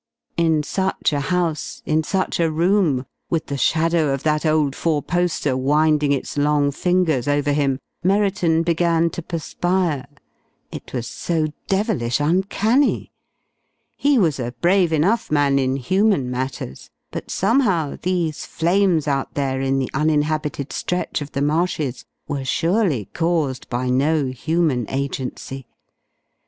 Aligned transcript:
In 0.35 0.63
such 0.63 1.13
a 1.13 1.19
house, 1.29 1.83
in 1.85 2.01
such 2.01 2.39
a 2.39 2.49
room, 2.49 3.05
with 3.29 3.45
the 3.45 3.55
shadow 3.57 4.11
of 4.11 4.23
that 4.23 4.47
old 4.47 4.75
four 4.75 5.03
poster 5.03 5.55
winding 5.55 6.11
its 6.11 6.39
long 6.39 6.71
fingers 6.71 7.27
over 7.27 7.51
him, 7.51 7.77
Merriton 8.03 8.63
began 8.63 9.11
to 9.11 9.21
perspire. 9.21 10.07
It 10.71 10.91
was 10.91 11.05
so 11.05 11.49
devilish 11.67 12.19
uncanny! 12.19 13.11
He 13.95 14.17
was 14.17 14.39
a 14.39 14.53
brave 14.59 14.91
enough 14.91 15.29
man 15.29 15.59
in 15.59 15.75
human 15.75 16.31
matters, 16.31 16.89
but 17.11 17.29
somehow 17.29 17.95
these 18.01 18.43
flames 18.43 19.07
out 19.07 19.35
there 19.35 19.61
in 19.61 19.77
the 19.77 19.91
uninhabited 19.93 20.73
stretch 20.73 21.21
of 21.21 21.33
the 21.33 21.43
marshes 21.43 22.05
were 22.27 22.43
surely 22.43 23.05
caused 23.13 23.69
by 23.69 23.87
no 23.91 24.25
human 24.29 24.87
agency. 24.89 25.67